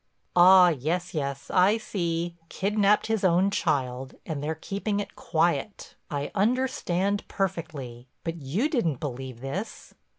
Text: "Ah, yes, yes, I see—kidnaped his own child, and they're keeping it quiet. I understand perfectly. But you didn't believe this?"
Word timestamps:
"Ah, 0.35 0.69
yes, 0.69 1.13
yes, 1.13 1.51
I 1.53 1.77
see—kidnaped 1.77 3.05
his 3.05 3.23
own 3.23 3.51
child, 3.51 4.15
and 4.25 4.41
they're 4.41 4.55
keeping 4.55 4.99
it 4.99 5.15
quiet. 5.15 5.93
I 6.09 6.31
understand 6.33 7.27
perfectly. 7.27 8.07
But 8.23 8.41
you 8.41 8.67
didn't 8.67 8.99
believe 8.99 9.41
this?" 9.41 9.93